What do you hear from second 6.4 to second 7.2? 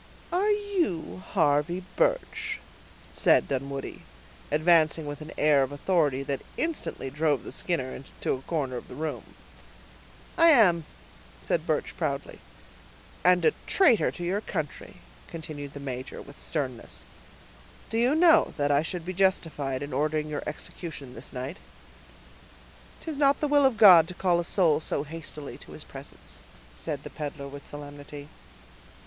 instantly